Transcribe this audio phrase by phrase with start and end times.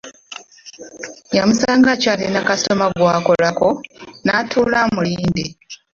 [1.37, 3.69] Yamusanga akyalina kasitoma gw'akolako,
[4.23, 5.45] n'atuula amulindde.